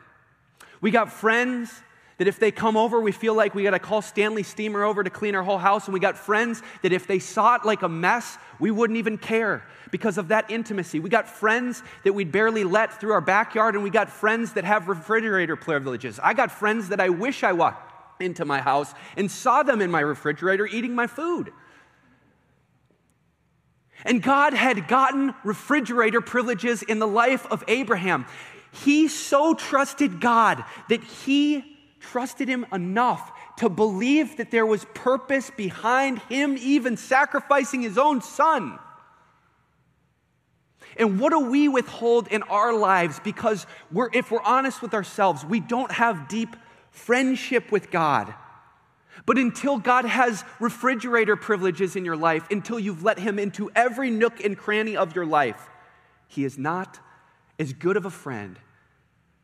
[0.84, 1.72] We got friends
[2.18, 5.02] that if they come over, we feel like we got to call Stanley Steamer over
[5.02, 5.86] to clean our whole house.
[5.86, 9.16] And we got friends that if they saw it like a mess, we wouldn't even
[9.16, 11.00] care because of that intimacy.
[11.00, 14.64] We got friends that we'd barely let through our backyard, and we got friends that
[14.64, 16.20] have refrigerator privileges.
[16.22, 19.90] I got friends that I wish I walked into my house and saw them in
[19.90, 21.50] my refrigerator eating my food.
[24.04, 28.26] And God had gotten refrigerator privileges in the life of Abraham.
[28.82, 31.64] He so trusted God that he
[32.00, 38.20] trusted him enough to believe that there was purpose behind him even sacrificing his own
[38.20, 38.78] son.
[40.96, 45.44] And what do we withhold in our lives because we're, if we're honest with ourselves,
[45.44, 46.56] we don't have deep
[46.90, 48.34] friendship with God.
[49.26, 54.10] But until God has refrigerator privileges in your life, until you've let Him into every
[54.10, 55.68] nook and cranny of your life,
[56.28, 57.00] He is not
[57.58, 58.58] as good of a friend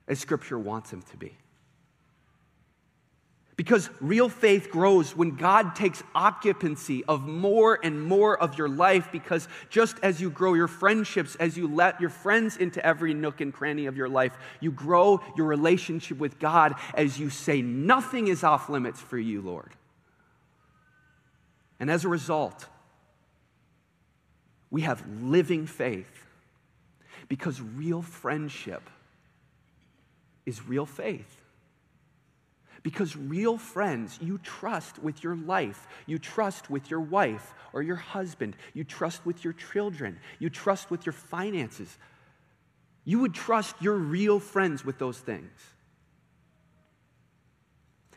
[0.08, 1.36] as Scripture wants him to be.
[3.60, 9.08] Because real faith grows when God takes occupancy of more and more of your life.
[9.12, 13.42] Because just as you grow your friendships, as you let your friends into every nook
[13.42, 18.28] and cranny of your life, you grow your relationship with God as you say, Nothing
[18.28, 19.74] is off limits for you, Lord.
[21.78, 22.64] And as a result,
[24.70, 26.24] we have living faith
[27.30, 28.90] because real friendship
[30.44, 31.40] is real faith.
[32.82, 35.86] Because real friends, you trust with your life.
[36.06, 38.56] You trust with your wife or your husband.
[38.74, 40.18] You trust with your children.
[40.40, 41.96] You trust with your finances.
[43.04, 45.52] You would trust your real friends with those things.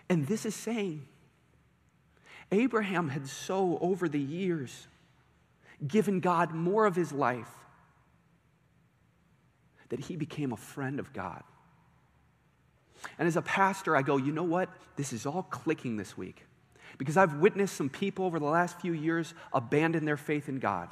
[0.09, 1.05] And this is saying
[2.51, 4.87] Abraham had so, over the years,
[5.87, 7.62] given God more of his life
[9.93, 11.43] that he became a friend of God.
[13.19, 14.69] And as a pastor, I go, you know what?
[14.95, 16.47] This is all clicking this week.
[16.97, 20.91] Because I've witnessed some people over the last few years abandon their faith in God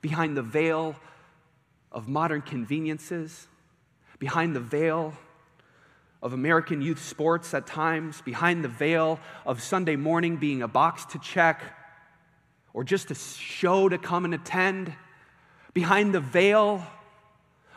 [0.00, 0.96] behind the veil
[1.92, 3.46] of modern conveniences,
[4.18, 5.14] behind the veil
[6.20, 11.04] of American youth sports at times, behind the veil of Sunday morning being a box
[11.04, 11.62] to check
[12.72, 14.92] or just a show to come and attend,
[15.72, 16.84] behind the veil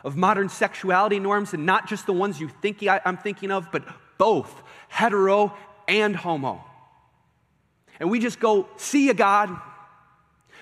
[0.04, 3.84] of modern sexuality norms, and not just the ones you think I'm thinking of, but
[4.18, 5.54] both hetero
[5.86, 6.64] and homo.
[8.00, 9.50] And we just go, see a God.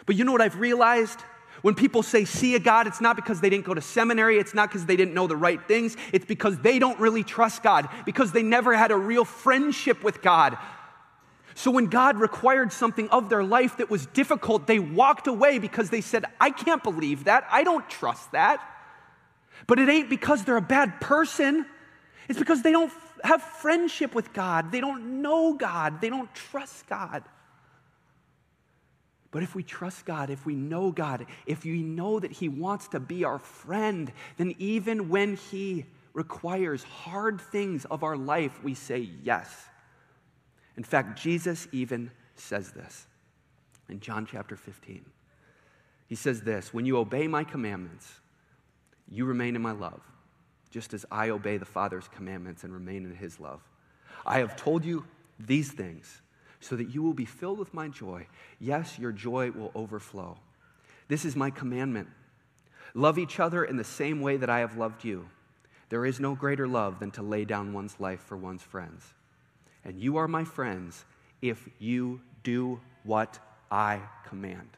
[0.06, 1.20] But you know what I've realized?
[1.62, 4.54] When people say, see a God, it's not because they didn't go to seminary, it's
[4.54, 7.88] not because they didn't know the right things, it's because they don't really trust God,
[8.04, 10.56] because they never had a real friendship with God.
[11.54, 15.90] So when God required something of their life that was difficult, they walked away because
[15.90, 18.60] they said, I can't believe that, I don't trust that.
[19.66, 21.66] But it ain't because they're a bad person.
[22.28, 22.92] It's because they don't
[23.24, 24.72] have friendship with God.
[24.72, 26.00] They don't know God.
[26.00, 27.24] They don't trust God.
[29.30, 32.88] But if we trust God, if we know God, if we know that He wants
[32.88, 38.74] to be our friend, then even when He requires hard things of our life, we
[38.74, 39.66] say yes.
[40.76, 43.06] In fact, Jesus even says this
[43.88, 45.04] in John chapter 15.
[46.06, 48.20] He says this When you obey my commandments,
[49.10, 50.00] you remain in my love,
[50.70, 53.60] just as I obey the Father's commandments and remain in his love.
[54.24, 55.04] I have told you
[55.38, 56.20] these things
[56.60, 58.26] so that you will be filled with my joy.
[58.58, 60.38] Yes, your joy will overflow.
[61.08, 62.08] This is my commandment
[62.94, 65.28] love each other in the same way that I have loved you.
[65.90, 69.04] There is no greater love than to lay down one's life for one's friends.
[69.84, 71.04] And you are my friends
[71.42, 73.38] if you do what
[73.70, 74.70] I command.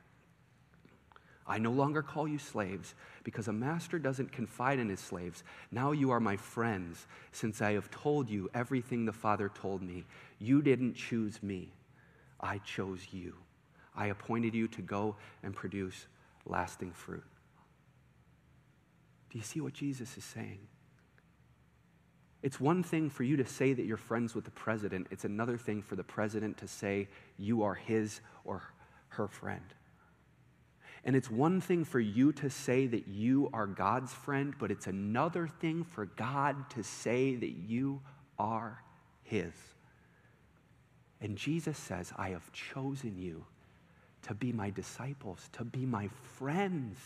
[1.49, 5.43] I no longer call you slaves because a master doesn't confide in his slaves.
[5.73, 10.05] Now you are my friends, since I have told you everything the Father told me.
[10.39, 11.73] You didn't choose me,
[12.39, 13.35] I chose you.
[13.97, 16.07] I appointed you to go and produce
[16.45, 17.25] lasting fruit.
[19.31, 20.61] Do you see what Jesus is saying?
[22.43, 25.57] It's one thing for you to say that you're friends with the president, it's another
[25.57, 28.63] thing for the president to say you are his or
[29.09, 29.75] her friend.
[31.05, 34.87] And it's one thing for you to say that you are God's friend, but it's
[34.87, 38.01] another thing for God to say that you
[38.39, 38.83] are
[39.23, 39.53] his.
[41.21, 43.45] And Jesus says, I have chosen you
[44.23, 46.99] to be my disciples, to be my friends.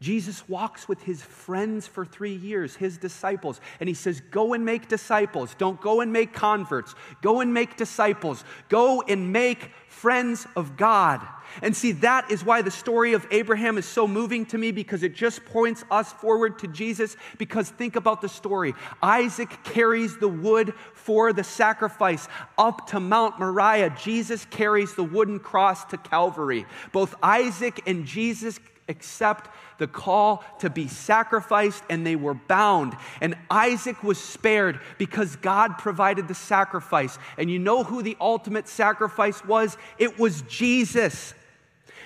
[0.00, 4.64] Jesus walks with his friends for three years, his disciples, and he says, Go and
[4.64, 5.54] make disciples.
[5.56, 6.94] Don't go and make converts.
[7.22, 8.44] Go and make disciples.
[8.68, 11.20] Go and make friends of God.
[11.62, 15.02] And see, that is why the story of Abraham is so moving to me because
[15.02, 17.16] it just points us forward to Jesus.
[17.38, 22.28] Because think about the story Isaac carries the wood for the sacrifice
[22.58, 23.94] up to Mount Moriah.
[23.98, 26.66] Jesus carries the wooden cross to Calvary.
[26.92, 32.94] Both Isaac and Jesus accept the call to be sacrificed, and they were bound.
[33.20, 37.18] And Isaac was spared because God provided the sacrifice.
[37.38, 39.76] And you know who the ultimate sacrifice was?
[39.98, 41.34] It was Jesus.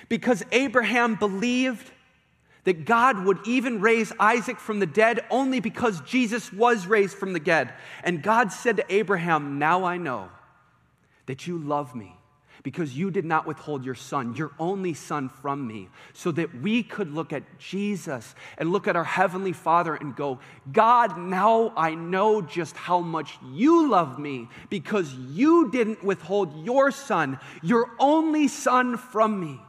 [0.07, 1.91] Because Abraham believed
[2.63, 7.33] that God would even raise Isaac from the dead only because Jesus was raised from
[7.33, 7.73] the dead.
[8.03, 10.29] And God said to Abraham, Now I know
[11.25, 12.18] that you love me
[12.63, 16.83] because you did not withhold your son, your only son, from me, so that we
[16.83, 20.39] could look at Jesus and look at our Heavenly Father and go,
[20.71, 26.91] God, now I know just how much you love me because you didn't withhold your
[26.91, 29.59] son, your only son, from me.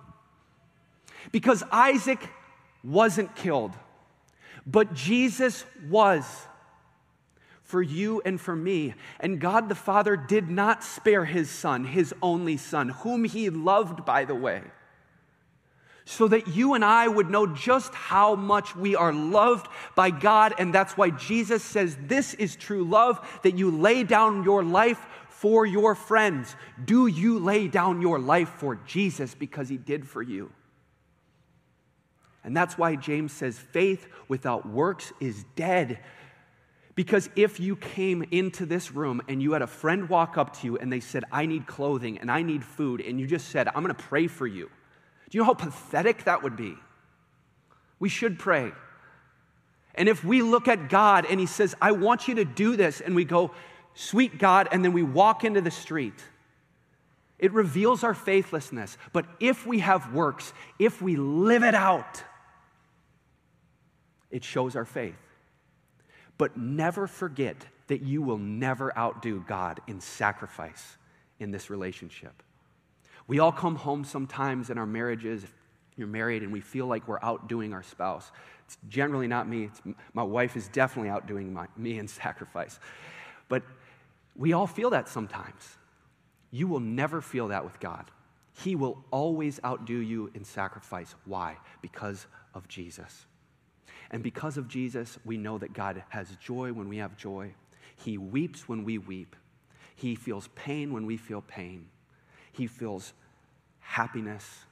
[1.33, 2.21] Because Isaac
[2.83, 3.73] wasn't killed,
[4.67, 6.25] but Jesus was
[7.71, 8.95] for you and for me.
[9.21, 14.05] And God the Father did not spare his Son, his only Son, whom he loved,
[14.05, 14.63] by the way,
[16.05, 20.55] so that you and I would know just how much we are loved by God.
[20.59, 25.07] And that's why Jesus says, This is true love, that you lay down your life
[25.29, 26.57] for your friends.
[26.85, 30.51] Do you lay down your life for Jesus because he did for you?
[32.43, 36.01] And that's why James says, faith without works is dead.
[36.95, 40.67] Because if you came into this room and you had a friend walk up to
[40.67, 43.69] you and they said, I need clothing and I need food, and you just said,
[43.69, 44.69] I'm going to pray for you,
[45.31, 46.77] do you know how pathetic that would be?
[47.99, 48.73] We should pray.
[49.95, 53.01] And if we look at God and He says, I want you to do this,
[53.01, 53.53] and we go,
[53.95, 56.15] sweet God, and then we walk into the street,
[57.39, 58.99] it reveals our faithlessness.
[59.13, 62.23] But if we have works, if we live it out,
[64.31, 65.17] it shows our faith.
[66.41, 70.97] But never forget that you will never outdo God in sacrifice
[71.39, 72.43] in this relationship.
[73.27, 75.53] We all come home sometimes in our marriages, if
[75.99, 78.33] you're married, and we feel like we're outdoing our spouse.
[78.65, 79.65] It's generally not me.
[79.65, 79.83] It's,
[80.15, 82.81] my wife is definitely outdoing my, me in sacrifice.
[83.51, 83.63] But
[84.35, 85.77] we all feel that sometimes.
[86.51, 88.11] You will never feel that with God.
[88.65, 91.15] He will always outdo you in sacrifice.
[91.27, 91.59] Why?
[91.83, 93.27] Because of Jesus.
[94.11, 97.55] And because of Jesus, we know that God has joy when we have joy.
[97.97, 99.37] He weeps when we weep.
[99.95, 101.89] He feels pain when we feel pain.
[102.53, 103.13] He feels
[103.79, 104.65] happiness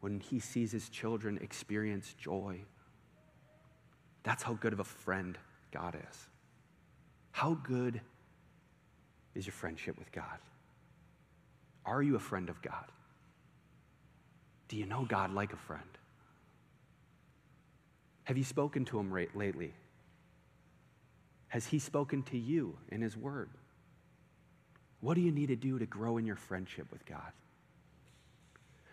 [0.00, 2.60] when he sees his children experience joy.
[4.22, 5.38] That's how good of a friend
[5.72, 6.28] God is.
[7.30, 8.00] How good
[9.34, 10.38] is your friendship with God?
[11.84, 12.84] Are you a friend of God?
[14.68, 15.82] Do you know God like a friend?
[18.28, 19.72] Have you spoken to him lately?
[21.48, 23.48] Has he spoken to you in his word?
[25.00, 27.32] What do you need to do to grow in your friendship with God?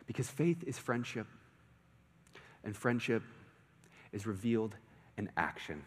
[0.08, 1.28] Because faith is friendship,
[2.64, 3.24] and friendship
[4.14, 4.74] is revealed
[5.18, 5.84] in action.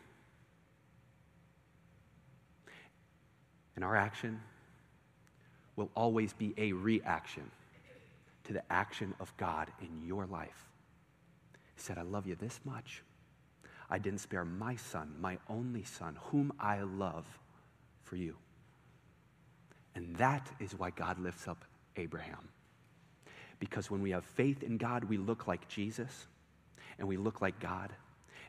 [3.76, 4.42] And our action
[5.74, 7.51] will always be a reaction
[8.44, 10.66] to the action of God in your life.
[11.74, 13.03] He said, I love you this much.
[13.91, 17.26] I didn't spare my son, my only son, whom I love,
[18.03, 18.36] for you.
[19.95, 21.64] And that is why God lifts up
[21.97, 22.49] Abraham.
[23.59, 26.26] Because when we have faith in God, we look like Jesus
[26.99, 27.93] and we look like God.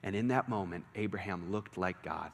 [0.04, 2.32] And in that moment, Abraham looked like God.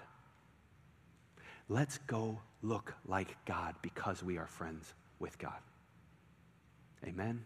[1.69, 5.53] Let's go look like God because we are friends with God.
[7.05, 7.43] Amen.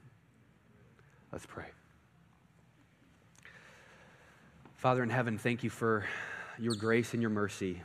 [1.31, 1.67] Let's pray.
[4.79, 6.05] Father in heaven, thank you for
[6.57, 7.81] your grace and your mercy.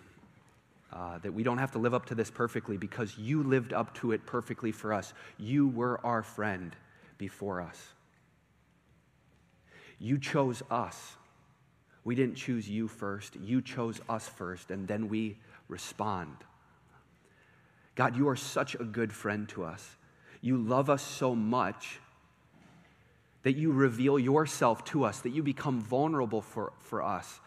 [0.92, 3.92] Uh, that we don't have to live up to this perfectly because you lived up
[3.97, 5.12] to it perfectly for us.
[5.36, 6.70] You were our friend
[7.18, 7.88] before us.
[9.99, 11.16] You chose us.
[12.05, 13.34] We didn't choose you first.
[13.42, 15.36] You chose us first, and then we
[15.66, 16.36] respond.
[17.97, 19.97] God, you are such a good friend to us.
[20.40, 21.99] You love us so much
[23.45, 27.40] that you reveal yourself to us, that you become vulnerable for, for us.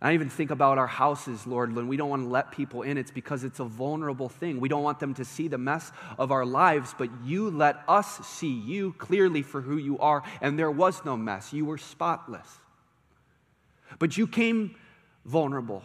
[0.00, 2.98] I even think about our houses, Lord, when we don't want to let people in,
[2.98, 4.60] it's because it's a vulnerable thing.
[4.60, 8.18] We don't want them to see the mess of our lives, but you let us
[8.26, 11.52] see you clearly for who you are, and there was no mess.
[11.52, 12.48] You were spotless.
[13.98, 14.76] But you came
[15.24, 15.82] vulnerable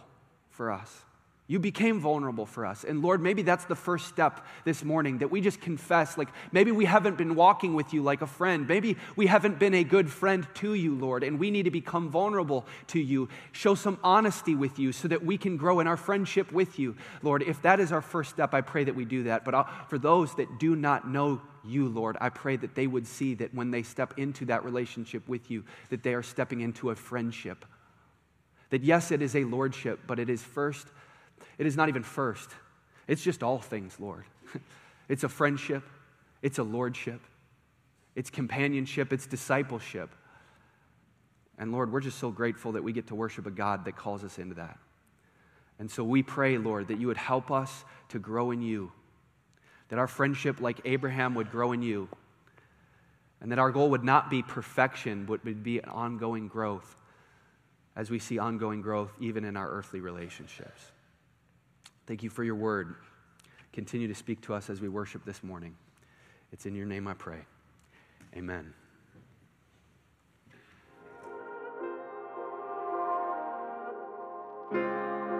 [0.50, 1.02] for us.
[1.50, 2.84] You became vulnerable for us.
[2.84, 6.16] And Lord, maybe that's the first step this morning that we just confess.
[6.16, 8.68] Like maybe we haven't been walking with you like a friend.
[8.68, 12.08] Maybe we haven't been a good friend to you, Lord, and we need to become
[12.08, 13.28] vulnerable to you.
[13.50, 16.94] Show some honesty with you so that we can grow in our friendship with you,
[17.20, 17.42] Lord.
[17.42, 19.44] If that is our first step, I pray that we do that.
[19.44, 23.08] But uh, for those that do not know you, Lord, I pray that they would
[23.08, 26.90] see that when they step into that relationship with you, that they are stepping into
[26.90, 27.64] a friendship.
[28.68, 30.86] That yes, it is a lordship, but it is first
[31.58, 32.50] it is not even first.
[33.06, 34.24] It's just all things, Lord.
[35.08, 35.82] it's a friendship,
[36.42, 37.20] it's a lordship,
[38.14, 40.10] it's companionship, it's discipleship.
[41.58, 44.24] And Lord, we're just so grateful that we get to worship a God that calls
[44.24, 44.78] us into that.
[45.78, 48.92] And so we pray, Lord, that you would help us to grow in you,
[49.88, 52.08] that our friendship, like Abraham, would grow in you,
[53.40, 56.96] and that our goal would not be perfection, but would be an ongoing growth
[57.96, 60.92] as we see ongoing growth even in our earthly relationships.
[62.10, 62.96] Thank you for your word.
[63.72, 65.76] Continue to speak to us as we worship this morning.
[66.50, 67.38] It's in your name I pray.
[68.36, 68.74] Amen.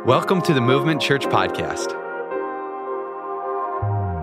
[0.06, 2.09] Welcome to the Movement Church Podcast.